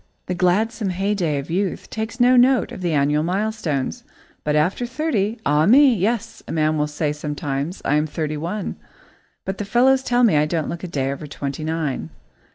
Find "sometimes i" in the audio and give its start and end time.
7.13-7.93